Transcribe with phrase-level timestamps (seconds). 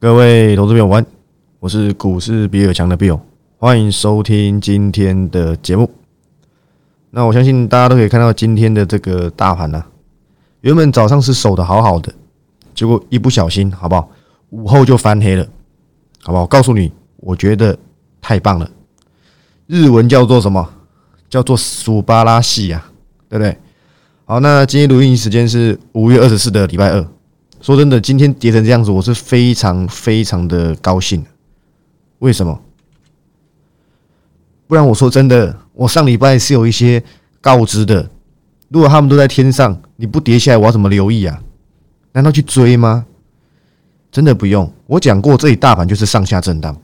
[0.00, 1.06] 各位投资朋友，晚安，
[1.58, 3.18] 我是股市比尔强的 Bill，
[3.58, 5.90] 欢迎收听今天的节目。
[7.10, 9.84] 那我相信大家都可以看到今天的这个大盘呢，
[10.60, 12.12] 原本早上是守的好好的，
[12.76, 14.08] 结果一不小心，好不好？
[14.50, 15.44] 午后就翻黑了，
[16.22, 16.46] 好不好？
[16.46, 17.76] 告诉你，我觉得
[18.20, 18.70] 太棒了。
[19.66, 20.64] 日文叫做什么？
[21.28, 22.84] 叫做苏巴拉西呀，
[23.28, 23.58] 对不对？
[24.26, 27.04] 好，那今天录音时间是五月二十四的礼拜二。
[27.60, 31.24] 说真的，今天跌成这样子，我是非常非常的高兴。
[32.20, 32.60] 为什么？
[34.66, 37.02] 不然我说真的，我上礼拜是有一些
[37.40, 38.08] 告知的。
[38.68, 41.42] 如果他们都在天上，你不跌下来，我要怎么留意啊？
[42.12, 43.06] 难道去追吗？
[44.12, 44.70] 真的不用。
[44.86, 46.76] 我讲过，这里大盘就是上下震荡，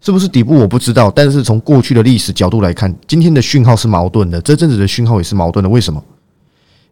[0.00, 1.10] 是不是底部我不知道。
[1.10, 5.68] 但是从过去的历史角度来看，今天的讯号是矛盾的，这阵子的讯号也是矛盾的。
[5.68, 6.02] 为什么？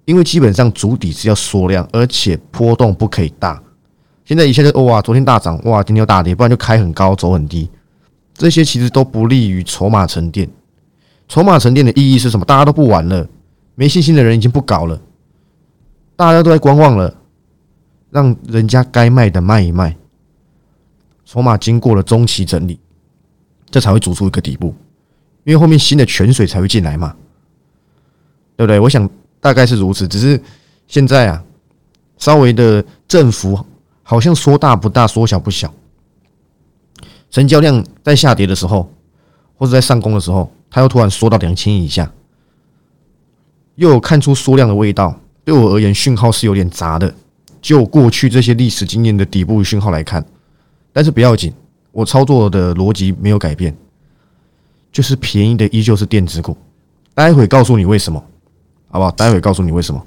[0.05, 3.62] 因为基本上主底是要缩量，而且波动不可以大。
[4.25, 7.71] 现在一下子哇，昨天大涨哇，今天又大跌，不然就开很高走很低，
[8.35, 10.48] 这些其实都不利于筹码沉淀。
[11.27, 12.45] 筹码沉淀的意义是什么？
[12.45, 13.27] 大家都不玩了，
[13.75, 15.01] 没信心的人已经不搞了，
[16.17, 17.15] 大家都在观望了，
[18.11, 19.97] 让人家该卖的卖一卖。
[21.25, 22.78] 筹码经过了中期整理，
[23.71, 24.75] 这才会组出一个底部，
[25.45, 27.17] 因为后面新的泉水才会进来嘛，
[28.56, 28.78] 对不对？
[28.78, 29.09] 我想。
[29.45, 30.41] 大概是如此，只是
[30.89, 31.45] 现在啊，
[32.17, 33.62] 稍微的振幅
[34.03, 35.70] 好像说大不大，说小不小。
[37.31, 38.91] 成交量在下跌的时候，
[39.59, 42.11] 或者在上攻的时候，它又突然缩到两千以下，
[43.75, 45.15] 又有看出缩量的味道。
[45.45, 47.15] 对我而言，讯号是有点杂的。
[47.61, 50.25] 就过去这些历史经验的底部讯号来看，
[50.91, 51.53] 但是不要紧，
[51.92, 53.77] 我操作的逻辑没有改变，
[54.91, 56.56] 就是便宜的依旧是电子股。
[57.12, 58.25] 待会告诉你为什么。
[58.95, 59.11] 好不好？
[59.11, 60.00] 待会告诉你为什么。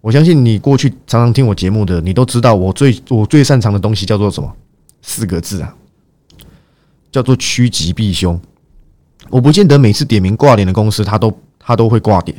[0.00, 4.54] 我相信你过去常常听我节目的，你都知道我最我最擅长的东西叫做什么？
[5.02, 5.74] 四个字啊，
[7.10, 8.40] 叫做趋吉避凶。
[9.30, 12.38] 我不见得每次点名挂点的公司，它都它都会挂点。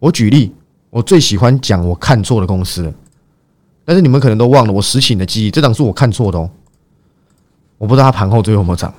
[0.00, 0.52] 我举例，
[0.90, 2.92] 我最喜欢讲我看错的公司了，
[3.84, 6.50] 但是你们可能都忘了，我拾起你的记忆，这档是我看错的哦。
[7.78, 8.92] 我不知道它盘后最后有没有涨，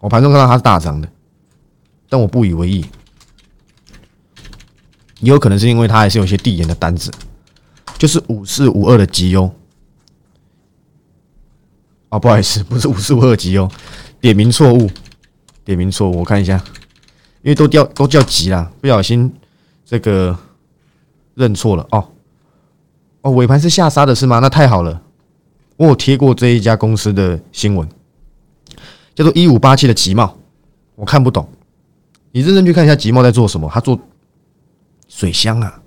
[0.00, 1.06] 我盘中看到它是大涨的，
[2.08, 2.82] 但我不以为意。
[5.22, 7.10] 也有可能是因为它还是有些递延的单子，
[7.96, 9.50] 就是五四五二的绩优。
[12.08, 13.70] 哦，不好意思， 不是五四五二绩优，
[14.20, 14.90] 点名错误，
[15.64, 16.56] 点名错误，我看一下，
[17.42, 19.32] 因为都掉都叫急了，不小心
[19.84, 20.36] 这个
[21.34, 22.08] 认错了哦。
[23.22, 24.40] 哦，尾盘是下杀的是吗？
[24.40, 25.00] 那太好了，
[25.76, 27.88] 我有贴过这一家公司的新闻，
[29.14, 30.36] 叫做一五八七的吉茂，
[30.96, 31.48] 我看不懂，
[32.32, 33.96] 你认真去看一下吉茂在做什么，他做。
[35.14, 35.82] 水箱啊，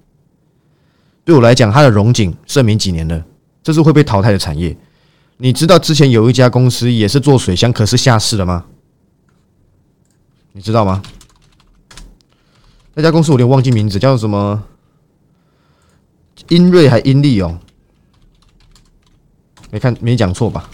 [1.25, 3.25] 对我来讲，它的融景盛名几年了，
[3.63, 4.77] 这是会被淘汰的产业。
[5.37, 8.65] 你知道之前有一家公司也是做水箱，可是下市了吗？
[10.51, 11.01] 你知道吗？
[12.93, 14.63] 那家公司我有点忘记名字，叫什么？
[16.49, 17.59] 英瑞还英利哦？
[19.71, 20.69] 没看没讲错吧？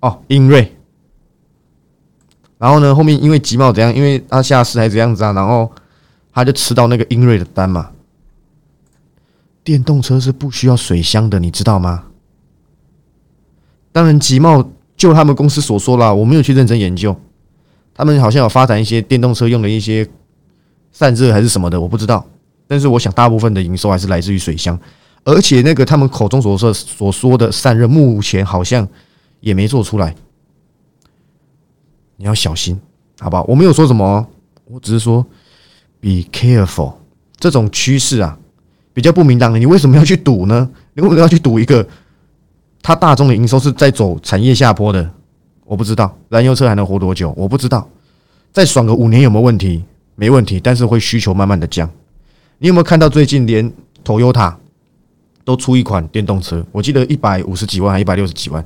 [0.00, 0.74] 哦，英瑞。
[2.56, 3.94] 然后呢，后面因为集贸怎样？
[3.94, 5.32] 因为它下市还是怎样子啊？
[5.34, 5.70] 然后。
[6.38, 7.90] 他就吃到那个英瑞的单嘛？
[9.64, 12.04] 电动车是不需要水箱的，你知道吗？
[13.90, 17.16] 当然，吉茂就他们公司所说啦，我没有去认真研究。
[17.92, 20.08] 他们好像有发展一些电动车用的一些
[20.92, 22.24] 散热还是什么的，我不知道。
[22.68, 24.78] 但是我想，大部分的营收还是来自于水箱，
[25.24, 28.86] 而且那个他们口中所说所说的散热，目前好像
[29.40, 30.14] 也没做出来。
[32.14, 32.80] 你要小心，
[33.18, 33.44] 好不好？
[33.48, 34.24] 我没有说什么，
[34.66, 35.26] 我只是说。
[36.00, 36.94] Be careful，
[37.38, 38.38] 这种趋势啊，
[38.92, 39.58] 比较不明朗的。
[39.58, 40.70] 你为什么要去赌呢？
[40.94, 41.86] 你为什么要去赌一个？
[42.80, 45.10] 它大众的营收是在走产业下坡的，
[45.64, 47.88] 我不知道燃油车还能活多久，我不知道。
[48.52, 49.84] 再爽个五年有没有问题？
[50.14, 51.88] 没问题，但是会需求慢慢的降。
[52.58, 53.70] 你有没有看到最近连
[54.04, 54.54] Toyota
[55.44, 56.64] 都出一款电动车？
[56.72, 58.64] 我记得一百五十几万还一百六十几万，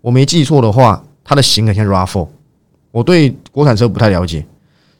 [0.00, 2.26] 我没记错的话，它的型很像 Rav4。
[2.90, 4.44] 我对国产车不太了解。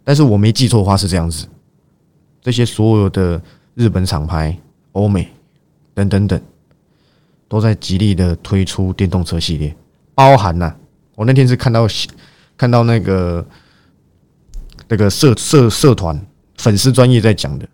[0.02, 1.46] 但是我没记错的话是这样子，
[2.42, 3.40] 这些所有的
[3.74, 4.58] 日本厂牌、
[4.92, 5.28] 欧美
[5.94, 6.40] 等等等，
[7.46, 9.76] 都在极力的推出电动车系列，
[10.14, 10.74] 包含呐，
[11.14, 11.86] 我那天是看到
[12.56, 13.46] 看到那个
[14.88, 16.18] 那个社社社团
[16.56, 17.68] 粉丝专业在讲的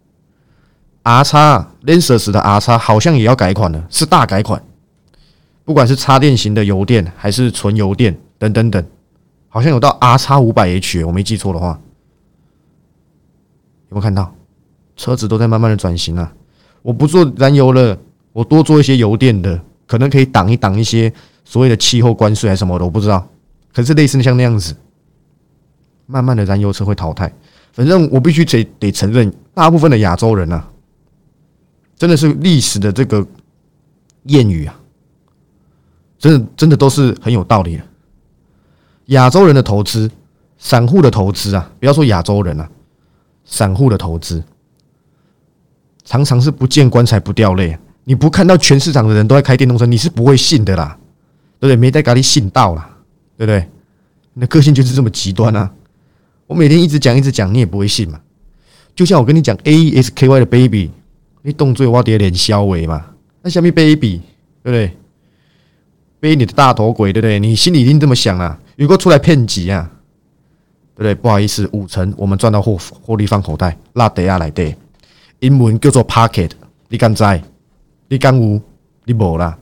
[1.04, 4.62] ，R 叉 Lancers 的 R 叉好像也要改款了，是大改款，
[5.64, 8.84] 不管是插电型的油电还是纯油电等等等，
[9.48, 11.80] 好像有到 R 叉五百 H，我没记错的话。
[13.88, 14.34] 有没有看到，
[14.96, 16.32] 车子都在慢慢的转型啊！
[16.82, 17.98] 我不做燃油了，
[18.32, 21.12] 我多做一些油电的，可能可以挡一挡一些
[21.44, 23.26] 所谓的气候关税还是什么的，我不知道。
[23.72, 24.74] 可是类似像那样子，
[26.06, 27.32] 慢慢的燃油车会淘汰。
[27.72, 30.66] 反正我必须得得承认，大部分的亚洲人啊，
[31.96, 33.26] 真的是历史的这个
[34.24, 34.80] 谚语啊，
[36.18, 37.82] 真的真的都是很有道理的。
[39.06, 40.10] 亚洲人的投资，
[40.56, 42.70] 散户的投资啊，不要说亚洲人啊，
[43.46, 44.44] 散户的投资
[46.04, 47.78] 常常是不见棺材不掉泪。
[48.04, 50.96] 你不看到全市场的人都在开电动车，你是不会信的啦，
[51.58, 51.76] 对不对？
[51.76, 52.88] 没在咖喱信到啦，
[53.36, 53.68] 对不对？
[54.34, 55.72] 你的个性就是这么极端啊！
[56.46, 58.20] 我每天一直讲一直讲，你也不会信嘛。
[58.94, 60.90] 就像我跟你讲，A S K Y 的 baby，
[61.42, 63.06] 你动作我爹脸消尾嘛？
[63.42, 64.20] 那下面 baby
[64.62, 64.96] 对不对？
[66.20, 67.40] 背你的大头鬼对不对？
[67.40, 68.60] 你心里一定这么想啊？
[68.76, 69.90] 如果出来骗几啊？
[70.96, 71.14] 对不对？
[71.14, 74.74] 不好意思，五成我们赚到获获利放口袋，拉得下来的，
[75.40, 76.50] 英文叫做 pocket，
[76.88, 77.42] 你敢在？
[78.08, 78.60] 你敢无？
[79.04, 79.56] 你无啦？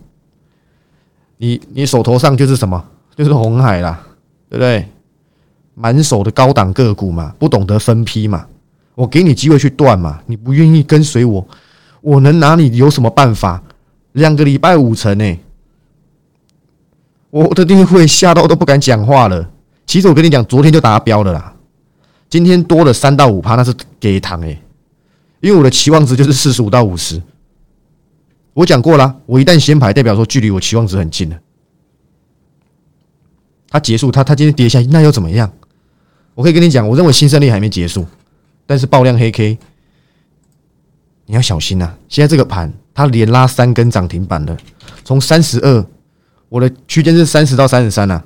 [1.39, 2.83] 你你手头上就是什么？
[3.17, 4.01] 就是红海啦，
[4.49, 4.89] 对不对？
[5.75, 8.47] 满手的高档个股嘛，不懂得分批嘛，
[8.95, 11.45] 我给你机会去断嘛，你不愿意跟随我，
[12.01, 13.61] 我能拿你有什么办法？
[14.13, 15.39] 两个礼拜五成呢，
[17.31, 19.51] 我的订阅会吓到都不敢讲话了。
[19.87, 21.55] 其实我跟你讲，昨天就达标了啦，
[22.29, 24.61] 今天多了三到五趴，那是给糖诶，
[25.41, 27.23] 因为我的期望值就是四十五到五十。
[28.55, 31.39] 我讲过了，我一旦先排，代表说距离我期望值很近了。
[33.69, 35.53] 它结束，它它今天跌下，那又怎么样？
[36.35, 38.07] 我可以跟你讲，我认为新胜利还没结束，
[38.67, 39.59] 但是爆量黑 K，
[41.27, 41.93] 你要小心呐！
[42.09, 44.57] 现在这个盘，它连拉三根涨停板了，
[45.05, 45.87] 从三十二，
[46.49, 48.23] 我的区间是三十到三十三呐，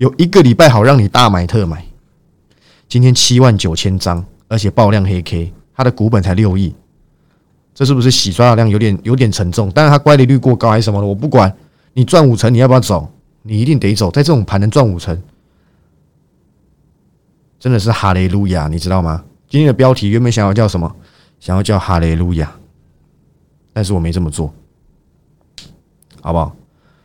[0.00, 1.84] 有一个礼拜好让你大买特买。
[2.88, 6.74] 今天七万九千张，而且爆量黑 K，它的股本才六亿，
[7.74, 9.70] 这是不是洗刷的量有点有点沉重？
[9.74, 11.54] 但是它乖离率过高还是什么的，我不管
[11.92, 13.12] 你赚五成，你要不要走？
[13.42, 15.22] 你一定得走，在这种盘能赚五成。
[17.58, 19.22] 真的是哈雷路亚，你知道吗？
[19.50, 20.96] 今天的标题原本想要叫什么？
[21.38, 22.50] 想要叫哈雷路亚，
[23.74, 24.50] 但是我没这么做，
[26.22, 26.56] 好不好？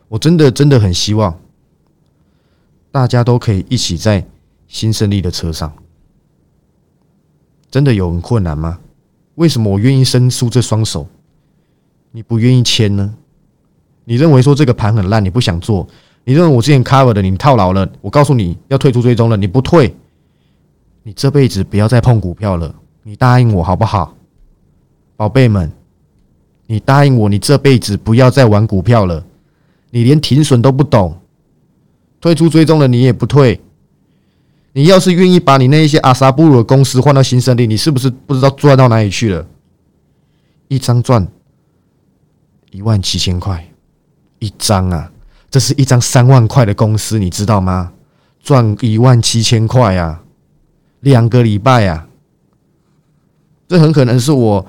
[0.08, 1.38] 我真的真的很希望
[2.96, 4.26] 大家都可以一起在
[4.66, 5.70] 新胜利的车上。
[7.70, 8.78] 真的有很困难吗？
[9.34, 11.06] 为什么我愿意伸出这双手，
[12.10, 13.14] 你不愿意签呢？
[14.06, 15.86] 你认为说这个盘很烂，你不想做？
[16.24, 17.86] 你认为我之前 cover 的你套牢了？
[18.00, 19.94] 我告诉你要退出追踪了，你不退。
[21.02, 24.16] 你这辈子不要再碰股票了，你答应我好不好，
[25.16, 25.70] 宝贝们？
[26.66, 29.22] 你答应我，你这辈子不要再玩股票了。
[29.90, 31.14] 你连停损都不懂，
[32.20, 33.60] 退出追踪了你也不退。
[34.72, 39.46] 你要是愿意把你那一些阿萨布鲁的公司换到新胜利，你是不是不知道赚到哪里去了？
[40.68, 41.26] 一张赚
[42.70, 43.66] 一万七千块，
[44.38, 45.10] 一张啊，
[45.50, 47.92] 这是一张三万块的公司，你知道吗？
[48.42, 50.22] 赚一万七千块啊！
[51.00, 52.06] 两个礼拜啊，
[53.66, 54.66] 这很可能是我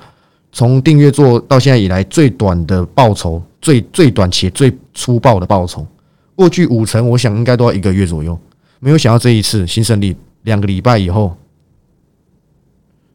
[0.52, 5.86] 从订阅做到现在以来最短的报酬，最最短且最粗暴的报酬。
[6.38, 8.38] 过去五成，我想应该都要一个月左右。
[8.78, 11.36] 没有想到这一次新胜利两个礼拜以后，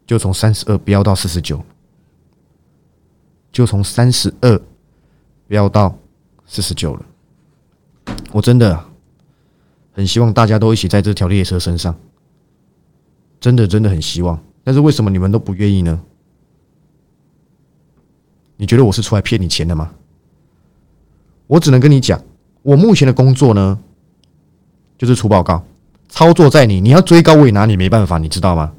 [0.05, 1.63] 就从三十二飙到四十九，
[3.49, 4.61] 就从三十二
[5.47, 5.97] 飙到
[6.45, 7.05] 四十九了。
[8.33, 8.77] 我真的
[9.93, 11.95] 很希望大家都一起在这条列车身上。
[13.39, 16.01] 真的真的很希望，但是为什么你们都不愿意呢？
[18.57, 19.93] 你觉得我是出来骗你钱的吗？
[21.47, 22.21] 我只能跟你讲，
[22.63, 23.77] 我目前的工作呢，
[24.97, 25.63] 就是出报告，
[26.09, 28.71] 操作在你，你要追高我也拿你没办法，你知道吗？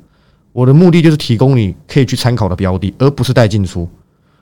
[0.52, 3.88] 我的目的就是提供你可以去参考的标的，而不是带进出。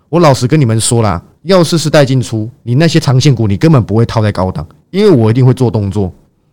[0.08, 6.12] 我老实跟你们说啦，要是是带进出，你那些长线股你根本不会套在高档，因为我一定会做动作，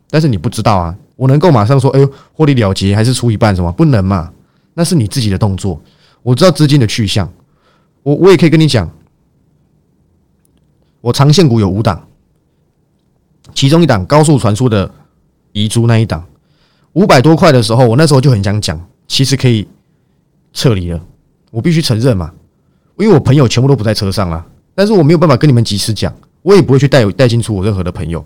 [0.09, 0.95] 但是你不知道啊。
[1.15, 3.69] 我能够马上说，哎呦，获利了结还是出一半什么？
[3.73, 4.31] 不能嘛？
[4.73, 5.79] 那是你自己的动作。
[6.23, 7.29] 我知道资金的去向，
[8.01, 8.89] 我我也可以跟你讲，
[11.01, 12.07] 我长线股有五档，
[13.59, 14.89] 其中一档高速传输的
[15.51, 16.25] 遗珠那一档，
[16.93, 19.67] 五百多块的时候，我那时候就很想讲，其实可以
[20.53, 21.01] 撤离了。
[21.51, 22.31] 我必须承认嘛，
[22.97, 28.23] 因为我朋友全部都不在车上了，但是我没有办法跟你们及时讲，我也不会去带带进出我任何的朋友，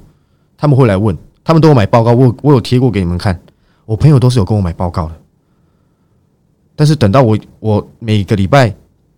[0.55, 1.17] 他们会来问。
[1.43, 3.41] 他们都有买报告，我我有贴过给你们看。
[3.85, 5.15] 我朋友都是有跟我买报告的，
[6.75, 8.71] 但是等到我我每个礼拜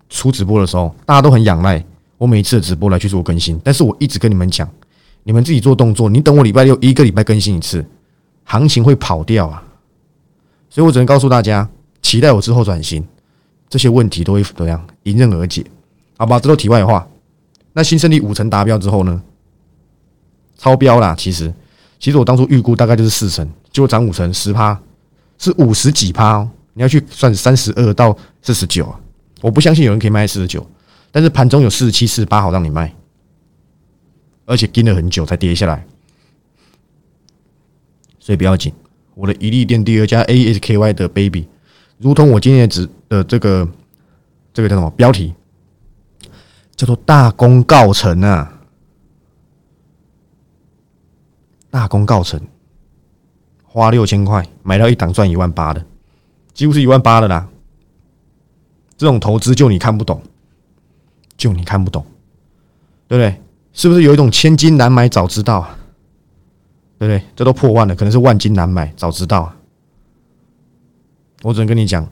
[0.10, 1.84] 出直播的时候，大家都很仰赖
[2.18, 3.60] 我每一次的直播来去做更新。
[3.66, 4.66] 但是我一直跟你们讲，
[5.28, 7.84] 你们自己做动作，你等我礼拜六一个礼拜更新一次，
[8.44, 9.62] 行情会跑掉啊！
[10.70, 11.68] 所以我只能告诉大家，
[12.04, 13.04] 期待我之后转型，
[13.68, 15.66] 这些问题都会怎样迎刃而解？
[16.18, 17.08] 好吧，这都题外话。
[17.74, 19.20] 那新胜利五成达标之后呢？
[20.60, 21.16] 超标啦！
[21.18, 21.52] 其实，
[22.00, 24.80] 其实我当初预估大概就是四成，结果涨五成，十趴
[25.40, 26.50] 是五十几趴哦。
[26.74, 29.00] 你要去算三十二到四十九啊！
[29.42, 30.64] 我不相信有人可以卖四十九，
[31.12, 32.94] 但是盘中有四十七、四十八好让你卖，
[34.46, 35.86] 而且盯了很久才跌下来，
[38.20, 38.72] 所以不要紧。
[39.16, 41.48] 我的一利电第二家 ASKY 的 baby，
[41.98, 43.68] 如同我今天指的这个
[44.54, 45.34] 这个叫什么标题，
[46.76, 48.62] 叫做大功告成啊！
[51.70, 52.40] 大功告成，
[53.64, 55.86] 花六千块买到一档赚一万八的，
[56.54, 57.50] 几乎是一万八的啦。
[58.98, 60.22] 这种投资就你看不懂，
[61.38, 62.06] 就你看不懂，
[63.08, 63.42] 对不对？
[63.76, 65.78] 是不是有一种千金难买早知道啊？
[66.98, 67.22] 对不对？
[67.36, 69.56] 这都破万了，可能是万金难买早知道啊！
[71.44, 72.10] 我只能跟你讲，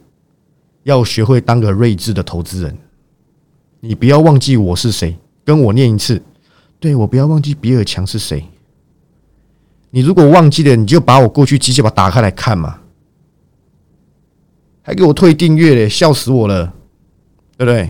[0.84, 2.78] 要学会当个睿智的投资人。
[3.80, 6.22] 你不要忘记我是谁，跟我念一次。
[6.82, 8.46] 对我不要忘记比尔强是谁。
[9.90, 12.82] 你如果忘记了，你就把我过去机器把打开来看嘛，
[14.82, 16.74] 还给我退订阅嘞，笑死我了，
[17.58, 17.90] 对不对？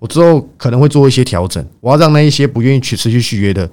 [0.00, 3.70] 我之后可能会做一些调整，我要让那一些不愿意去持续续约的，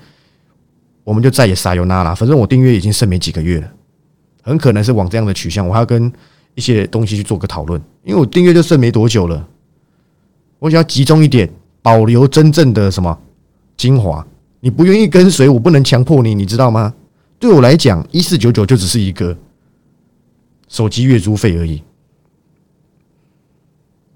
[1.03, 2.13] 我们就再也撒油那了。
[2.13, 3.71] 反正我订阅已经剩没几个月了，
[4.43, 5.67] 很可能是往这样的取向。
[5.67, 6.11] 我还要跟
[6.53, 9.47] 一些东西去做个讨论，因为我订阅就剩没多久了，
[10.59, 11.49] 我想要集中一点，
[11.81, 13.17] 保留真正的什么
[13.77, 14.25] 精华。
[14.59, 16.93] 你不愿意跟随，我不能强迫你，你知道吗？
[17.39, 19.37] 对我来讲，一四九九就只是一个
[20.67, 21.81] 手机月租费而已。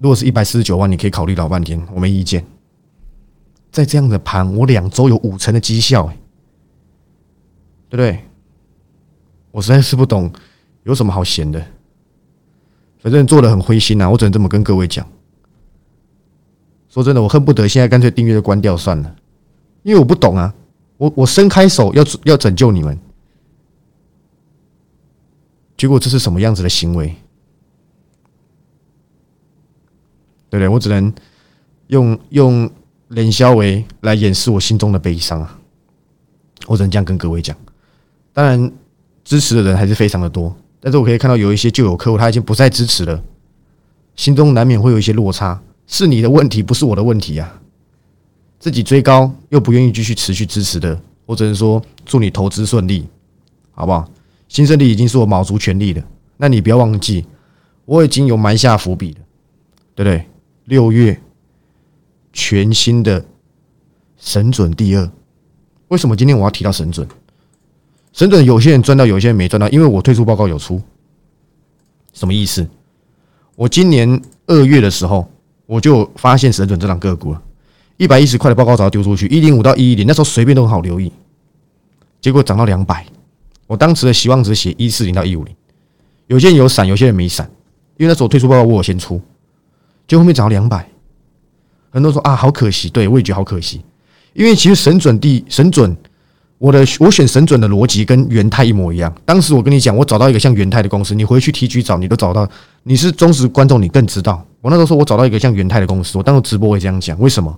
[0.01, 2.43] 如果是一百四十九万，你可以考虑老半天，我没意见。
[3.71, 6.07] 在这样的盘，我两周有五成的绩效，
[7.87, 8.19] 对不对？
[9.51, 10.33] 我实在是不懂
[10.85, 11.63] 有什么好闲的。
[12.97, 15.07] 反正做的很灰心呐，我只能这么跟各位讲。
[16.89, 19.15] 说真的，我恨不得现在干脆订阅就关掉算了，
[19.83, 20.51] 因为我不懂啊。
[20.97, 22.99] 我我伸开手要要拯救你们。
[25.77, 27.15] 结果这是什么样子的行为？
[30.51, 30.67] 对不对？
[30.67, 31.11] 我只能
[31.87, 32.69] 用用
[33.07, 35.57] 冷笑为来掩饰我心中的悲伤啊！
[36.67, 37.55] 我只能这样跟各位讲。
[38.33, 38.71] 当然，
[39.23, 43.23] 支持的人还是非常的多，但是我可以看到有一些旧有客户他已经不再支持了，
[44.17, 45.61] 心中难免会有一些落差。
[45.87, 47.61] 是你的问题，不是我的问题啊！
[48.59, 53.07] 自己追高又不愿意继续持续支持的，我只能说祝你投资顺利，
[53.71, 54.05] 好不好？
[54.47, 56.03] 新胜利已经是我卯足全力了，
[56.37, 57.25] 那你不要忘记，
[57.85, 59.19] 我已经有埋下伏笔了，
[59.95, 60.25] 对不对？
[60.65, 61.19] 六月
[62.33, 63.25] 全新的
[64.17, 65.11] 神准第二，
[65.87, 67.07] 为什么今天我要提到神准？
[68.13, 70.81] 神准有些人赚到，有些人没赚到，因为我退出报告有出，
[72.13, 72.67] 什么意思？
[73.55, 75.29] 我今年二月的时候，
[75.65, 77.41] 我就发现神准这档个股了，
[77.97, 81.11] 一百一十块的报告早丢出去，一零五到一一零，那时候随便都很好留意，
[82.19, 83.05] 结果涨到两百。
[83.67, 85.55] 我当时的希望值写一四零到一五零，
[86.27, 87.49] 有些人有闪，有些人没闪，
[87.97, 89.21] 因为那时候退出报告我先出，
[90.11, 90.85] 就后面涨到两百，
[91.89, 93.81] 很多人说啊好可惜，对我也觉得好可惜，
[94.33, 95.95] 因为其实神准地神准，
[96.57, 99.15] 我的我选神准的逻辑跟元泰一模一样。
[99.23, 102.45] 当时我跟你讲，我找到一个像元泰的公司，你回去 T G 找，你都找到，
[102.83, 104.45] 你是忠实观众，你更知道。
[104.59, 107.57] 我那时候说我找到一个像元泰的公司，我当时直播会这样讲，为什么？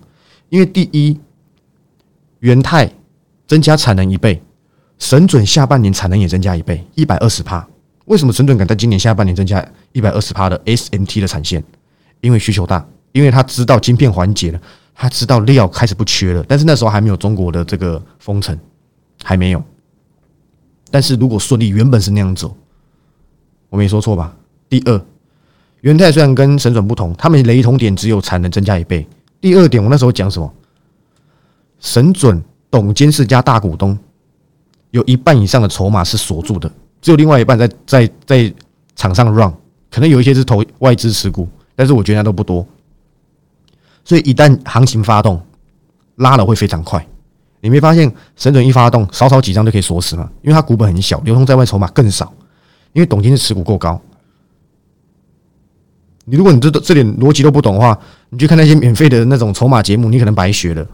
[0.50, 1.20] 因为第一，
[2.42, 2.88] 元泰
[3.48, 4.40] 增加产能一倍。
[5.00, 7.68] 神准下半年产能也增加一倍，一百二十帕。
[8.06, 11.64] 为什么神准敢在今年下半年增加一百二十帕的 SMT 的产线？
[12.24, 14.60] 因为需求大，因为他知道晶片环节了，
[14.96, 16.44] 他知道料开始不缺了。
[16.48, 18.58] 但是那时候还没有中国的这个封城，
[19.22, 19.62] 还没有。
[20.90, 22.56] 但是如果顺利，原本是那样走，
[23.68, 24.34] 我没说错吧？
[24.70, 25.06] 第二，
[25.82, 29.06] 元泰虽然跟神准不同，他们雷同点只有产能增加一倍。
[29.42, 30.54] 第二点，我那时候讲什么？
[31.80, 33.98] 神准董监事加大股东。
[34.92, 38.54] 有一半以上的筹码是锁住的，只有另外一半在在在
[38.96, 39.52] 场上 run，
[39.90, 42.66] 可能有一些是投外资持股，但是我觉得那都不多。
[44.06, 45.42] 所以一旦行情发动，
[46.16, 47.06] 拉了会非常快。
[47.62, 50.30] 你没发现神准一发动，少少几张就可以锁死吗？
[50.42, 52.34] 因为它股本很小，流通在外筹码更少，
[52.92, 54.02] 因为董金是持股够高。
[56.26, 57.98] 你如果你这这点逻辑都不懂的话，
[58.30, 60.86] 你去看那些免费的那种筹码节目，你可能白学了。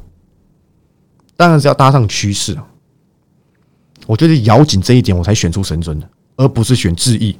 [1.36, 2.58] 当然是要搭上趋势。
[4.06, 7.36] 我觉得咬紧这一点，我才选出神准的，而不是选智毅，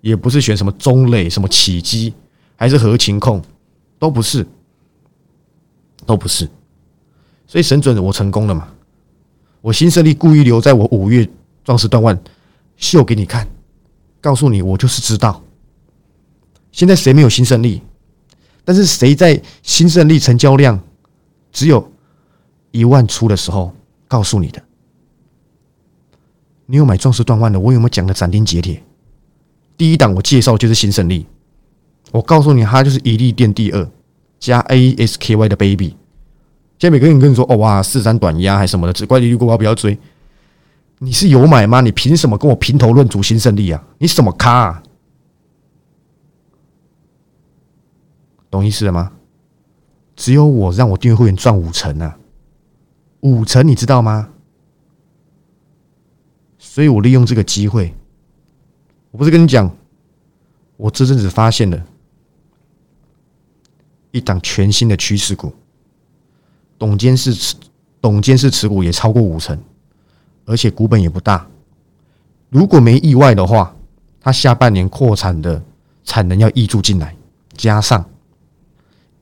[0.00, 2.14] 也不是选什么中类、什么起基，
[2.56, 3.42] 还是合情控，
[3.98, 4.46] 都不是，
[6.06, 6.48] 都不是。
[7.46, 8.68] 所以神准我成功了嘛？
[9.60, 11.28] 我新胜利故意留在我五月
[11.64, 12.20] 壮士断腕
[12.76, 13.46] 秀给你看，
[14.20, 15.42] 告诉你我就是知道。
[16.72, 17.82] 现在谁没有新胜利？
[18.64, 20.80] 但是谁在新胜利成交量
[21.50, 21.92] 只有
[22.70, 23.74] 一万出的时候
[24.08, 24.62] 告诉你的。
[26.66, 27.60] 你有买壮士断腕的？
[27.60, 28.82] 我有没有讲的斩钉截铁？
[29.76, 31.26] 第一档我介绍就是新胜利，
[32.12, 33.90] 我告诉你，他就是一利电第二
[34.38, 35.96] 加 ASKY 的 baby。
[36.78, 39.98] 现在每个人跟你说，哦哇，四三短压还什么的，只怪利率过高不要追。
[40.98, 41.80] 你是有买吗？
[41.80, 43.82] 你凭什么跟我评头论足新胜利啊？
[43.98, 44.82] 你什么咖？
[48.50, 49.12] 懂意思了吗？
[50.14, 52.18] 只有我让我订阅会员赚五成啊，
[53.20, 54.28] 五成你知道吗？
[56.58, 57.94] 所以我利用这个机会，
[59.10, 59.74] 我不是跟你讲，
[60.76, 61.82] 我这阵子发现了
[64.12, 65.52] 一档全新的趋势股，
[66.78, 67.56] 董监事持
[68.00, 69.58] 董监事持股也超过五成。
[70.44, 71.46] 而且股本也不大，
[72.50, 73.76] 如果没意外的话，
[74.20, 75.62] 它下半年扩产的
[76.02, 77.16] 产能要溢注进来，
[77.56, 78.04] 加上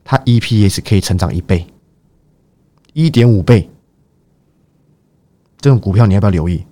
[0.03, 1.67] 它 EPS 可以成长一倍，
[2.95, 3.69] 一点五倍，
[5.61, 6.65] 这种股票你要不要留意？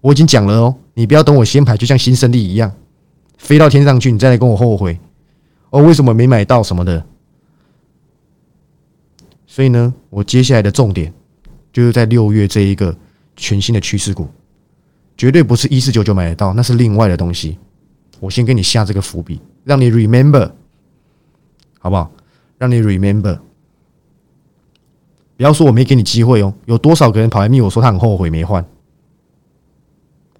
[0.00, 2.74] 我已经讲了哦，你不要等我先排，就像新胜利一样，
[3.36, 4.98] 飞到天上去，你再来跟我后悔
[5.76, 7.04] 哦，为什么没买到什么的？
[9.46, 11.12] 所以呢，我接下来的重点
[11.72, 12.96] 就是在六月这一个。
[13.38, 14.26] 全新的趋势股，
[15.14, 17.58] 绝对不是一四九九买得到，那是另外的东西。
[18.18, 20.50] 我先给你下这个伏笔，让你 remember，
[21.78, 22.10] 好不好？
[22.56, 23.38] 让你 remember，
[25.36, 26.54] 不要说我没给你机会哦。
[26.64, 28.64] 有多少个人跑来密我说他很后悔没换？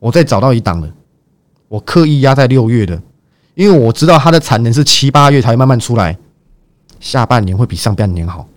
[0.01, 0.91] 我再找到一档了，
[1.69, 3.03] 我刻意压在六月的，
[3.57, 6.17] 因为我知道它的产能是七八月才慢慢出来，
[7.01, 8.49] 下半年会比上半年好。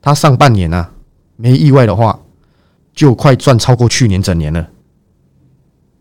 [0.00, 0.90] 它上半年啊，
[1.36, 2.18] 没意外的话。
[2.94, 4.70] 就快赚超过去年整年了，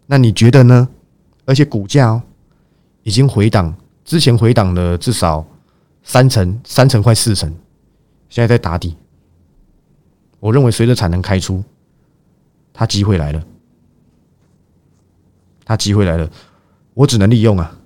[0.05, 0.87] 那你觉得呢？
[1.43, 2.23] 而且股价哦，
[3.03, 3.75] 已经回档，
[4.05, 5.45] 之前回档了至少
[6.03, 7.53] 三成，三成快四成，
[8.29, 8.95] 现在在打底。
[10.39, 11.61] 我认为随着产能开出，
[12.71, 13.43] 它机会来了，
[15.65, 16.29] 它机会来了，
[16.93, 17.77] 我只能利用啊。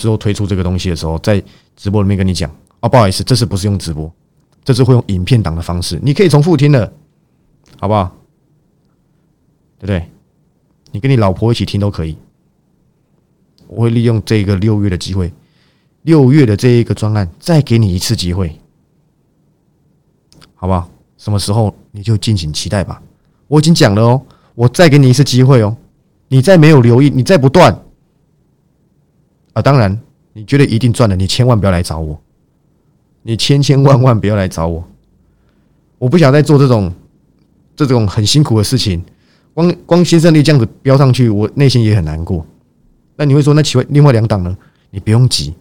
[0.00, 1.42] 之后推出这个东西的时候，在
[1.76, 4.10] 直播里面跟你讲哦，不好意思，这次不是用直播，
[4.64, 6.90] 这次会用影片档的方式，你可以重复听的。
[7.78, 8.14] 好不好？
[9.78, 10.06] 对不对？
[10.92, 12.16] 你跟你老婆一起听都可以。
[13.68, 15.32] 我会利用这个六月的机会，
[16.02, 18.58] 六月的这一个专案，再给你一次机会，
[20.54, 20.90] 好不好？
[21.16, 23.00] 什么时候你就敬请期待吧。
[23.48, 24.22] 我已经讲了哦，
[24.54, 25.74] 我再给你一次机会哦。
[26.28, 27.74] 你再没有留意，你再不断
[29.52, 29.62] 啊！
[29.62, 30.00] 当然，
[30.32, 32.20] 你觉得一定赚了，你千万不要来找我，
[33.22, 34.84] 你千千万万不要来找我。
[35.98, 36.92] 我不想再做这种。
[37.76, 39.02] 这种很辛苦的事情，
[39.54, 42.44] 光光新胜利这样子飙上去，我内心也很难过。
[43.16, 44.54] 那你会说，那其外另外两档呢？
[44.90, 45.54] 你不用急，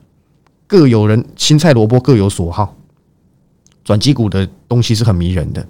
[0.68, 2.76] 各有人青菜萝卜各有所好。
[3.86, 5.66] 转机股的东西是很迷人的，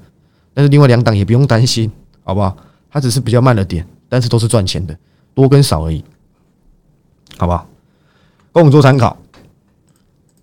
[0.51, 1.91] 但是另外两档也不用担心，
[2.23, 2.58] 好不好？
[2.89, 4.97] 它只是比较慢了点，但是都是赚钱的，
[5.36, 6.03] 多跟少而已，
[7.38, 7.68] 好不好？
[8.60, 9.17] 供我做参考，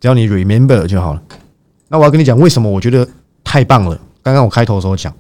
[0.01, 1.23] 只要你 remember 就好了。
[1.89, 3.09] 那我要跟你讲，为什么我觉得
[3.45, 3.99] 太棒了？
[4.23, 5.15] 刚刚我开头的时候讲。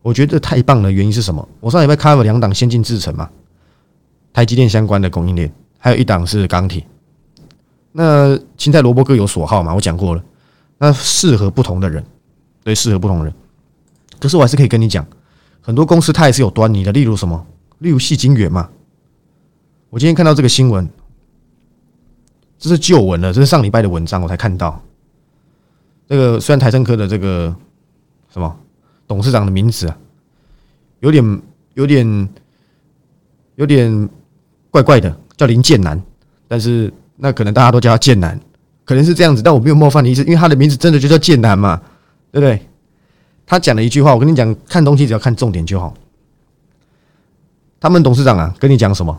[0.00, 1.46] 我觉得太棒了，原因是什么？
[1.60, 3.28] 我上礼拜开了两档先进制程嘛，
[4.32, 6.86] 台积电相关的供应链，还有一档是钢铁。
[7.92, 10.22] 那青菜萝卜各有所好嘛，我讲过了。
[10.78, 12.02] 那适合不同的人，
[12.62, 13.34] 对，适合不同人。
[14.20, 15.04] 可是我还是可以跟你讲，
[15.60, 17.44] 很多公司它也是有端倪的，例如什么？
[17.80, 18.70] 例如细晶圆嘛。
[19.90, 20.88] 我今天看到这个新闻，
[22.58, 24.82] 这是旧闻了，这是上礼拜的文章，我才看到。
[26.08, 27.54] 这个虽然台政科的这个
[28.32, 28.56] 什么？
[29.06, 29.96] 董事长的名字啊，
[31.00, 31.42] 有点、
[31.72, 32.28] 有点、
[33.54, 34.08] 有点
[34.70, 35.98] 怪怪的，叫林建南，
[36.46, 38.38] 但是那可能大家都叫他建南，
[38.84, 41.80] 可能是这样子，但我没有冒犯的意思，因为他的名字真的就叫建南嘛，
[42.30, 42.60] 对不对？
[43.46, 45.94] 他讲了一句话，我跟你讲，看东西只要看重点就好。
[47.80, 49.18] 他们董事长啊，跟你讲什么？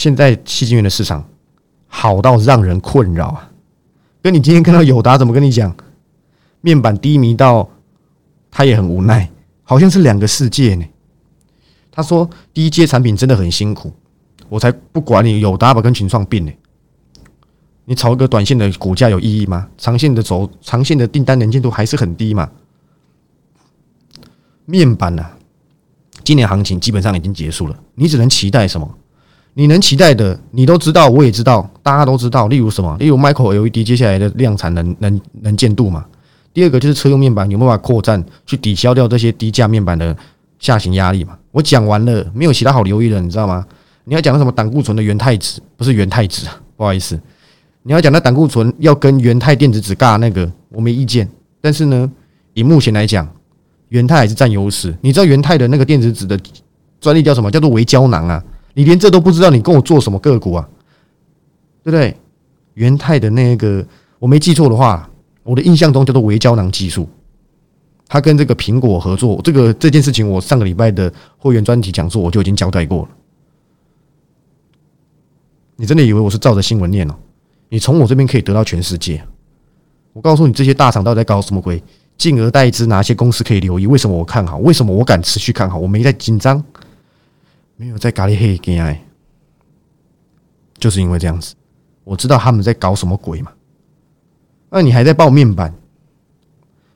[0.00, 1.22] 现在细晶圆的市场
[1.86, 3.50] 好到让人困扰啊，
[4.22, 5.76] 跟你今天看到友达怎么跟你讲？
[6.62, 7.68] 面板低迷到
[8.50, 9.30] 他也很无奈，
[9.62, 10.86] 好像是两个世界呢。
[11.92, 13.92] 他说：“第一阶产品真的很辛苦，
[14.48, 16.52] 我才不管你有 double 跟群创并呢。
[17.84, 19.68] 你炒一个短线的股价有意义吗？
[19.76, 22.50] 长线的走，长线的订单能见度还是很低嘛。
[24.64, 25.26] 面板呢，
[26.24, 28.96] 今年行情基本上已经结束了，你只能期待什么？
[29.54, 32.46] 你能期待的，你都知道，我也知道，大家都知道。
[32.48, 32.96] 例如什么？
[32.98, 36.04] 例如 Micro LED 接下来的量产能能能见度嘛？”
[36.52, 40.16] 第二个就是车用面板有没有办法扩展去抵消掉这些低价面板的
[40.58, 41.36] 下行压力嘛？
[41.52, 43.64] 我讲完了，没有其他好留意的，你知道吗？
[44.04, 47.20] 你要讲什么胆固醇的元太子，不是元太子，不好意思，
[47.82, 51.28] 你要讲那胆固醇要跟元太电子纸尬那个，我没意见，
[51.60, 52.10] 但是呢，
[52.54, 53.28] 以目前来讲，
[53.90, 54.96] 元泰还是占优势。
[55.00, 56.38] 你知道元泰的那个电子纸的
[57.00, 57.50] 专利叫什么？
[57.50, 58.42] 叫做微胶囊啊！
[58.74, 60.68] 你连这都不知道，你跟我做什么个股啊？
[61.82, 62.16] 对不对？
[62.74, 63.84] 元泰的那个，
[64.18, 65.08] 我没记错的话，
[65.42, 67.08] 我的印象中叫做微胶囊技术。
[68.06, 73.08] 他跟这个苹果合作，这个这件事情，我上个礼拜的会员专题讲座我就已经交代过了。
[75.76, 77.14] 你真的以为我是照着新闻念哦？
[77.68, 79.22] 你从我这边可以得到全世界。
[80.12, 81.82] 我告诉你，这些大厂到底在搞什么鬼？
[82.18, 83.86] 进而代之，哪些公司可以留意？
[83.86, 84.58] 为什么我看好？
[84.58, 85.78] 为什么我敢持续看好？
[85.78, 86.62] 我没在紧张，
[87.80, 89.02] 没有在咖喱黑给爱，
[90.76, 91.54] 就是因为这样子，
[92.04, 93.50] 我知道他们在搞什么鬼嘛。
[94.68, 95.72] 那你还在报面板？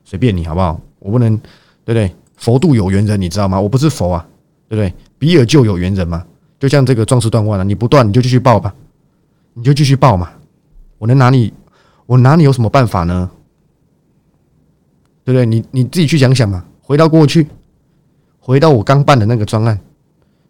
[0.03, 0.79] 随便你好不好？
[0.99, 1.35] 我不能，
[1.83, 2.15] 对不对？
[2.35, 3.59] 佛度有缘人，你知道吗？
[3.59, 4.27] 我不是佛啊，
[4.69, 4.93] 对不对？
[5.17, 6.23] 比尔就有缘人嘛。
[6.59, 8.71] 就像这个壮士断腕了，你不断你就继续报吧，
[9.55, 10.33] 你就继续报嘛。
[10.99, 11.51] 我能拿你，
[12.05, 13.31] 我拿你有什么办法呢？
[15.23, 15.47] 对不对？
[15.47, 16.63] 你你自己去想想嘛。
[16.83, 17.47] 回到过去，
[18.37, 19.79] 回到我刚办的那个专案，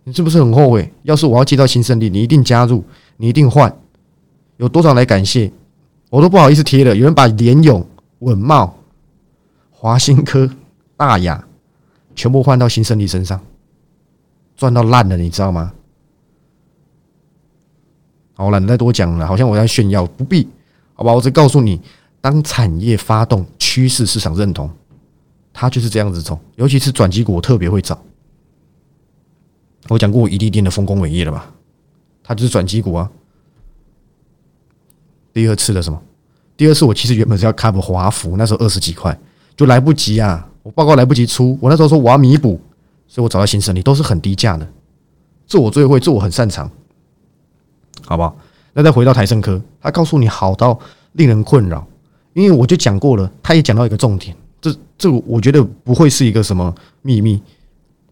[0.06, 0.90] 你是不是很后悔？
[1.02, 2.84] 要是我要接到新胜利，你一定加入，
[3.18, 3.76] 你一定换。
[4.58, 5.52] 有多少来感谢？
[6.12, 6.96] 我都不好意思贴了。
[6.96, 7.86] 有人把联勇、
[8.20, 8.78] 稳茂。
[9.72, 10.50] 华新科、
[10.96, 11.44] 大雅
[12.16, 13.40] 全部换到新胜利身上，
[14.56, 15.74] 赚到烂了，你知道吗？
[18.36, 20.48] 好，懒得再多讲了，好像我在炫耀，不必，
[20.94, 21.14] 好吧？
[21.14, 21.82] 我只告诉你，
[22.22, 24.70] 当产业发动，趋势市场认同，
[25.52, 26.40] 它就是这样子走。
[26.56, 28.00] 尤其是转机股，我特别会找。
[29.90, 31.52] 我讲过我一地店的丰功伟业了吧？
[32.24, 33.10] 它就是转机股啊。
[35.34, 36.02] 第二次的什么？
[36.58, 39.18] 第二次我其实原本是要 cover 华福，那时候二十几块。
[39.58, 40.46] 就来不及啊！
[40.64, 42.60] 我报告来不及出，我那时候说我要弥补，
[43.08, 44.68] 所以我找到新胜利都是很低价的，
[45.48, 46.70] 这我最会，这我很擅长，
[48.06, 48.36] 好不好？
[48.74, 50.78] 那再回到台盛科，他告诉你好到
[51.14, 51.88] 令人困扰，
[52.34, 57.42] 因为我就讲过了，他也讲到一个重点，这这我觉得不会是一个什么秘密，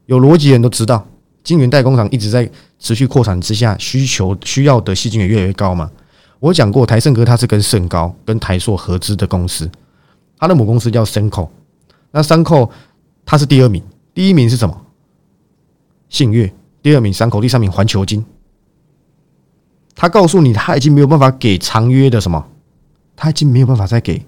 [0.06, 1.06] 有逻辑的人都知道，
[1.44, 5.92] 晶圆代工厂一直在持续扩产之下，需求需要的细晶也越来越高嘛。
[6.40, 9.70] 我讲过台盛科它是跟盛高跟台硕合资的公司。
[10.38, 11.50] 他的母公司叫森口，
[12.12, 12.70] 那三口
[13.26, 13.82] 他是第二名，
[14.14, 14.82] 第一名是什么？
[16.10, 18.26] 信越，第二名三口，第三名环球金。
[19.96, 22.46] 他告诉你，他已经没有办法给长约的什么，
[23.16, 24.26] 他已经没有办法再给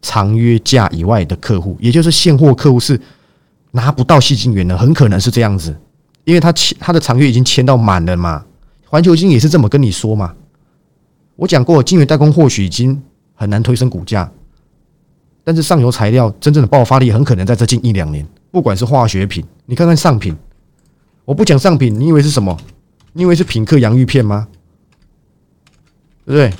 [0.00, 3.00] 长约价以外的客户，也就是现货客户是
[3.70, 5.78] 拿不到细晶元的，很可能是这样子，
[6.24, 8.44] 因为他签他的长约已经签到满了嘛。
[8.86, 10.34] 环球金也是这么跟你说嘛。
[11.36, 13.02] 我讲过，晶圆代工或许已经
[13.34, 14.30] 很难推升股价。
[15.44, 20.36] 但是上游材料真正的爆发力很可能在这近一两年，不管是化学品，你看看上品，
[21.24, 22.56] 我不讲上品，你以为是什么？
[23.12, 24.46] 你以为是品客洋芋片吗？
[26.24, 26.52] 对不对？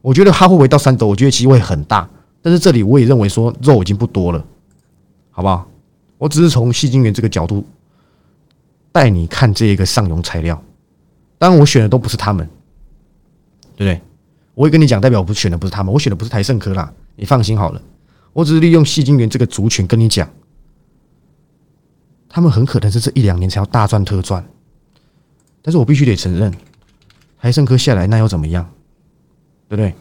[0.00, 1.06] 我觉得它会不会到三斗？
[1.06, 2.08] 我觉得机会很大。
[2.40, 4.42] 但是这里我也认为说肉已经不多了，
[5.30, 5.68] 好不好？
[6.18, 7.64] 我只是从细晶圆这个角度
[8.92, 10.62] 带你看这一个上游材料。
[11.38, 12.46] 当然我选的都不是他们，
[13.74, 14.00] 对不对？
[14.54, 16.92] 我会跟你讲，代表我不选的不是他们，我选的不是台盛科啦。
[17.16, 17.82] 你放心好了，
[18.32, 20.28] 我只是利用细晶圆这个族群跟你讲，
[22.28, 24.44] 他们很可能是这一两年才要大赚特赚，
[25.62, 26.52] 但是我必须得承认，
[27.40, 28.64] 台盛科下来那又怎么样？
[29.68, 29.94] 对不对？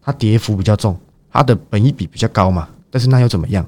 [0.00, 0.98] 它跌幅比较重，
[1.30, 3.66] 它的本益比比较高嘛，但是那又怎么样？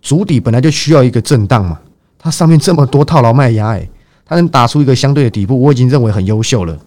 [0.00, 1.80] 主底本来就需要一个震荡嘛，
[2.18, 3.88] 它上面这么多套牢卖压，哎，
[4.24, 6.78] 它能打出一个相对的底部，我已经认为很优秀了，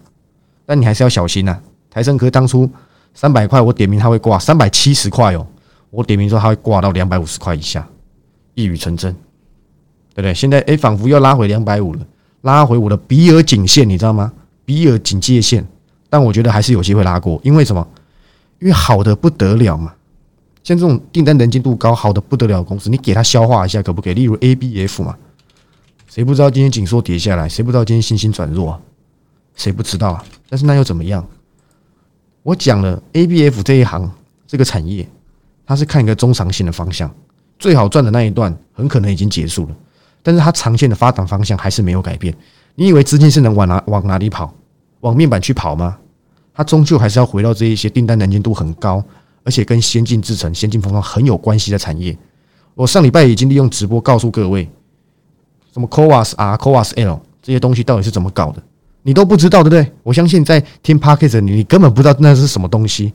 [0.66, 1.58] 但你还是要小心呐，
[1.90, 2.70] 台盛科当初。
[3.14, 5.46] 三百块，我点名它会挂三百七十块哦。
[5.90, 7.86] 我点名说它会挂到两百五十块以下，
[8.54, 9.12] 一语成真，
[10.14, 10.32] 对不对？
[10.32, 12.00] 现在哎，仿佛要拉回两百五了，
[12.40, 14.32] 拉回我的比尔颈线，你知道吗？
[14.64, 15.62] 比尔警戒线，
[16.08, 17.86] 但我觉得还是有机会拉过，因为什么？
[18.60, 19.92] 因为好的不得了嘛。
[20.64, 24.14] 像这种订单能见度高、好的不得了的公司，你给它消化一下可不可以？
[24.14, 25.16] 例如 A B F 嘛，
[26.08, 27.48] 谁不知道今天紧缩跌下来？
[27.48, 28.80] 谁不知道今天信心转弱啊？
[29.56, 30.24] 谁不知道啊？
[30.48, 31.26] 但是那又怎么样？
[32.42, 34.10] 我讲了，A B F 这一行
[34.46, 35.08] 这个产业，
[35.66, 37.12] 它是看一个中长线的方向，
[37.58, 39.76] 最好赚的那一段很可能已经结束了，
[40.22, 42.34] 但是它长线的发展方向还是没有改变。
[42.74, 44.54] 你以为资金是能往哪往哪里跑，
[45.00, 45.98] 往面板去跑吗？
[46.54, 49.02] 它终究还是要回到这一些订单能见度很高，
[49.44, 52.16] 而且跟先进制程、先进封装很有关系的产业。
[52.74, 54.68] 我上礼拜已经利用直播告诉各位，
[55.72, 58.62] 什么 c o a s R、c o a s L 这些东西到底是怎么搞的。
[59.02, 59.92] 你都不知道对不对？
[60.02, 63.12] 我相信在听 p a r k e t 你，你根本不知道那是什么东西，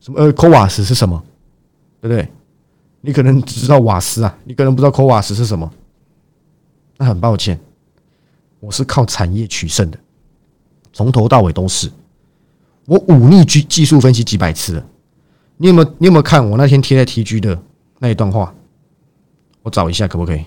[0.00, 1.22] 什么呃 c o a s 是什么，
[2.00, 2.28] 对不对？
[3.00, 5.70] 你可能只知道瓦斯啊，你可能不知道 c o a s 是什么。
[6.96, 7.58] 那很抱歉，
[8.60, 9.98] 我是靠产业取胜的，
[10.92, 11.90] 从头到尾都是。
[12.86, 14.86] 我忤逆技技术分析几百次了，
[15.62, 17.60] 你有没有你有没有看我那天贴在 TG 的
[17.98, 18.54] 那一段话？
[19.62, 20.42] 我找一下可不可以？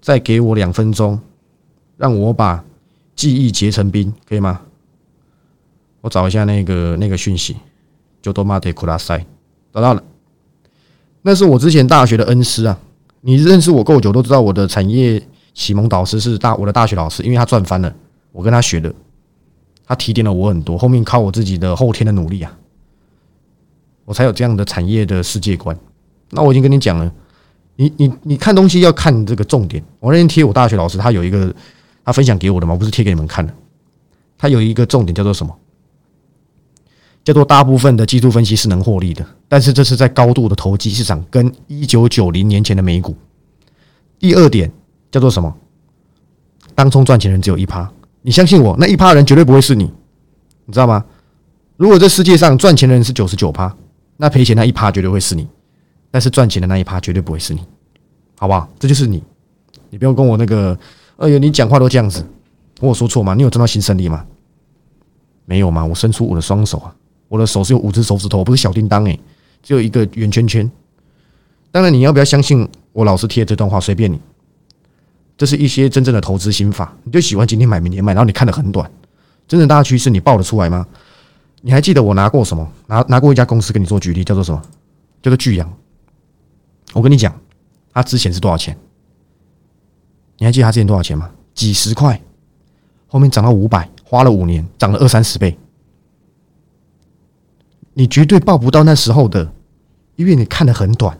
[0.00, 1.20] 再给我两分钟，
[1.98, 2.64] 让我把
[3.14, 4.62] 记忆结成冰，可以吗？
[6.00, 7.58] 我找一下那个那个讯息，
[8.22, 9.22] 就多马特库拉塞，
[9.74, 10.02] 找到了。
[11.20, 12.80] 那是我之前大学的恩师啊！
[13.20, 17.94] 你认识我够久，都知道我的产业启蒙导师是大我的大学老师，因为他赚翻了，
[18.32, 18.90] 我跟他学的，
[19.86, 20.78] 他提点了我很多。
[20.78, 22.56] 后面靠我自己的后天的努力啊，
[24.08, 25.78] 我才有这样的产业的世界观。
[26.30, 27.12] 那我已经跟你讲了，
[27.76, 29.84] 你你你看东西要看这个重点。
[30.00, 31.54] 我那天贴我大学老师，他有一个
[32.02, 33.52] 他分享给我的嘛，不是贴给你们看的。
[34.38, 35.54] 他有一个重点叫做什么？
[37.22, 43.14] 叫做大部分的技术分析是能获利的，但是这是在高度的投机市场，跟一九九零年前的美股。
[44.18, 44.72] 第二点
[45.10, 45.54] 叫做什么？
[46.74, 47.92] 当冲赚钱人只有一趴，
[48.22, 49.84] 你相信我，那一趴人绝对不会是你，
[50.64, 51.04] 你知道吗？
[51.76, 53.72] 如果这世界上赚钱的人是九十九趴，
[54.18, 55.48] 那赔钱那一趴绝对会是你，
[56.10, 57.60] 但是赚钱的那一趴绝对不会是你，
[58.36, 58.68] 好不好？
[58.78, 59.22] 这就是你，
[59.88, 60.78] 你不用跟我那个，
[61.16, 62.26] 哎呦，你讲话都这样子，
[62.80, 63.34] 我有说错吗？
[63.34, 64.26] 你有挣到新胜利吗？
[65.46, 65.86] 没有吗？
[65.86, 66.94] 我伸出我的双手啊！
[67.28, 69.18] 我的手是有五只手指头，不是小叮当诶，
[69.62, 70.70] 只有一个圆圈圈。
[71.70, 74.20] 当然，你要不要相信我老师贴这段话，随便你。
[75.36, 78.90] 这是一些真正的投资心法，你就喜欢今天买明天卖，然后你看的很短。
[79.46, 80.84] 真正大趋势你报得出来吗？
[81.60, 82.72] 你还记得我拿过什么？
[82.86, 84.62] 拿拿过一家公司跟你做举例，叫做什么？
[85.20, 85.72] 叫做巨阳。
[86.94, 87.38] 我跟你讲，
[87.92, 88.76] 他之前是多少钱？
[90.38, 91.30] 你还记得他之前多少钱吗？
[91.54, 92.20] 几十块，
[93.08, 95.58] 后面涨到五百，花了五年，涨了二三十倍。
[97.94, 99.52] 你绝对报不到那时候的，
[100.14, 101.18] 因为你看的很短，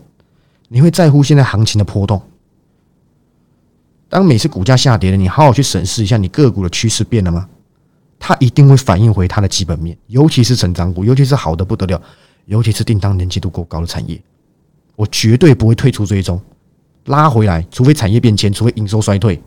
[0.68, 2.22] 你会在乎现在行情的波动。
[4.08, 7.48] 当每次股价下跌了，你好好去审视一下，你个股的趋势变了吗？
[8.18, 12.00] 它一定会反映回它的基本面，尤其是成长股，尤其是好的不得了，
[12.46, 14.20] 尤其是订单年积度过高的产业，
[14.96, 16.40] 我绝对不会退出追踪，
[17.06, 19.40] 拉回来，除非产业变迁，除非营收衰退，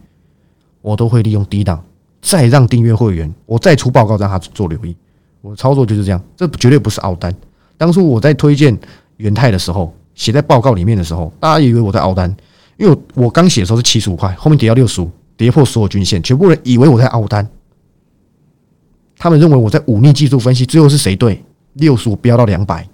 [0.81, 1.83] 我都会利用低档，
[2.21, 4.95] 再让订阅会员，我再出报告让他做留意。
[5.41, 7.35] 我操作就是这样，这绝对不是凹单。
[7.77, 8.77] 当初我在推荐
[9.17, 12.33] 元泰的时候，写在报告里面的时候，大家以为我在凹单，
[12.77, 17.47] 因为我刚写的时候是七十五块，后面跌到六十五，跌破所有均线，全部人以为我在凹单。
[19.21, 21.45] 他们认为我在忤逆技术分析，最后是谁对？
[21.73, 22.89] 六十五飙到两百，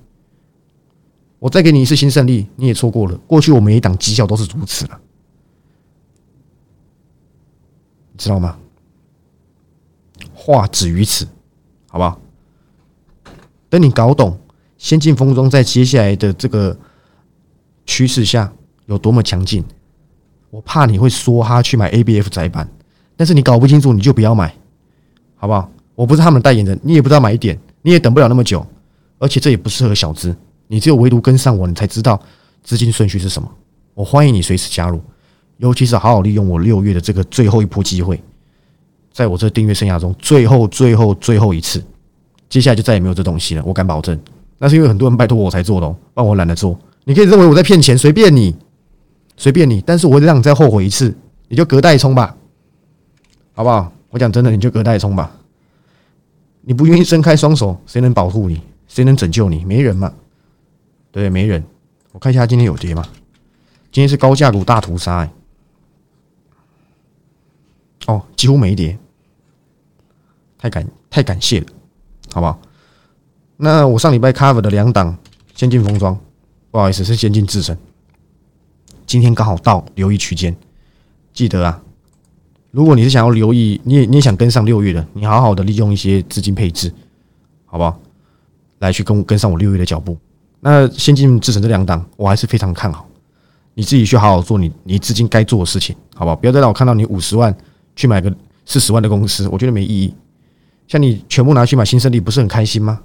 [1.39, 3.15] 我再给你一次新胜利，你也错过了。
[3.25, 4.99] 过去我每一档绩效都是如此了，
[8.11, 8.57] 你知道吗？
[10.33, 11.25] 话止于此，
[11.87, 12.19] 好不好？
[13.69, 14.37] 等你搞懂
[14.77, 16.77] 先进封装在接下来的这个
[17.85, 18.51] 趋势下
[18.87, 19.63] 有多么强劲，
[20.49, 22.69] 我怕你会说他去买 ABF 窄板，
[23.15, 24.53] 但是你搞不清楚你就不要买，
[25.37, 25.71] 好不好？
[25.97, 28.63] 我不是他们的代言人，你也不知道买点，你也等不了那么久，
[29.17, 30.35] 而且这也不适合小资，
[30.67, 32.21] 你只有唯独跟上我，你才知道
[32.63, 33.51] 资金顺序是什么。
[33.95, 35.01] 我欢迎你随时加入，
[35.57, 38.21] 尤其是好好利用我六月的这个最后一波机会，
[39.11, 41.83] 在我这订阅生涯中最后、最后、最后一次。
[42.47, 44.17] 接下来就再也没有这东西了，我敢保证。
[44.59, 46.77] 那是因为很多人拜托我才做的，不然我懒得做。
[47.05, 48.55] 你可以认为我在骗钱，随便你，
[49.35, 49.81] 随便你。
[49.83, 51.11] 但是我会让你再后悔一次，
[51.47, 52.37] 你就隔代冲吧，
[53.53, 53.91] 好不好？
[54.11, 55.35] 我讲真的，你就隔代冲吧。
[56.67, 58.61] 你不愿意伸开双手，谁能保护你？
[58.89, 59.63] 谁能拯救你？
[59.63, 60.13] 没人嘛，
[61.13, 61.63] 对，没人。
[62.11, 63.07] 我看一下今天有跌吗？
[63.89, 65.29] 今天是高价股大屠杀，
[68.07, 68.99] 哦，几乎没跌，
[70.57, 71.67] 太感太感谢了。
[72.33, 72.59] 好不好？
[73.55, 75.17] 那我上礼拜 cover 的两档
[75.55, 76.19] 先进封装，
[76.69, 77.77] 不好意思，是先进制程。
[79.05, 80.53] 今天刚好到留意区间，
[81.31, 81.81] 记得啊。
[82.77, 86.93] 如果你是想要留意，你也你也想跟上六月的，你好好的利用一些资金配置，
[87.65, 87.99] 好不好？
[88.77, 90.15] 来去跟跟上我六月的脚步。
[90.59, 93.07] 那先进制成这两档，我还是非常看好。
[93.73, 96.35] 你自己去好好做你你资金该做的事情，好不好？
[96.35, 97.51] 不要再让我看到你五十万
[97.95, 98.31] 去买个
[98.63, 100.13] 四十万的公司，我觉得没意义。
[100.87, 103.01] 像你全部拿去买新胜利，不是很开心吗？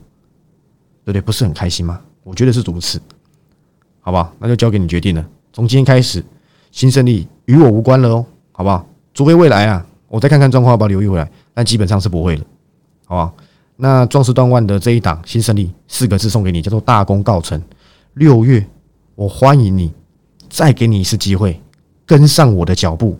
[1.03, 1.23] 对不对？
[1.23, 1.99] 不是很开心吗？
[2.25, 3.01] 我觉得是如此，
[4.01, 4.35] 好不好？
[4.39, 5.27] 那就交给你决定了。
[5.51, 6.23] 从今天开始，
[6.71, 8.87] 新胜利与我无关了哦，好不好？
[9.15, 12.45] 除非未来啊，我再看看状况，把留意回来，但基本上是不会了，
[13.07, 13.33] 好吧？
[13.77, 17.61] 那壮士断腕的这一档新胜利四个字送给你，叫做大功告成。
[18.15, 18.65] 六月，
[19.15, 19.93] 我欢迎你，
[20.49, 21.61] 再给你一次机会，
[22.07, 23.19] 跟上我的脚步。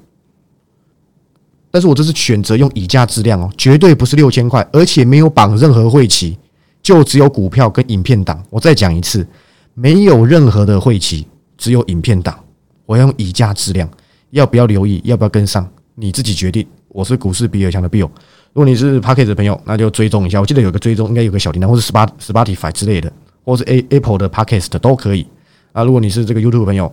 [1.71, 6.39] 但是我这是选择用以价质量哦，绝对不是六千块，而且没有绑任何会期，
[6.83, 8.41] 就只有股票跟影片档。
[8.51, 9.27] 我再讲一次，
[9.73, 11.27] 没有任何的会期，
[11.57, 12.39] 只有影片档。
[12.85, 13.89] 我要用以价质量，
[14.31, 15.01] 要不要留意？
[15.05, 15.67] 要不要跟上？
[15.95, 16.67] 你自己决定。
[16.89, 18.09] 我是股市比尔强的 Bill，
[18.53, 20.41] 如果你是 p a c k e t 的朋友，那就追踪一下。
[20.41, 23.11] 我记得有个追踪，应该有个小铃铛，或是 Spot Spotify 之类的，
[23.45, 25.27] 或是 A Apple 的 Podcast 都可以
[25.73, 25.83] 啊。
[25.85, 26.87] 如果你是这个 YouTube 朋友，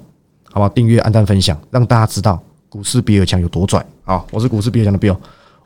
[0.52, 0.70] 好不好？
[0.70, 3.86] 订阅、按赞、分享，让大家知道股市比尔强有多拽。
[4.04, 5.18] 好，我是股市比尔强的 Bill，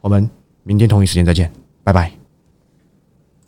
[0.02, 0.28] 我们
[0.64, 1.52] 明天同一时间再见，
[1.84, 2.23] 拜拜。